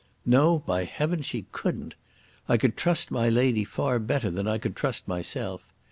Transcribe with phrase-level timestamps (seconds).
[0.25, 1.93] No, by heavens, she couldn't.
[2.49, 5.61] I could trust my lady far better than I could trust myself.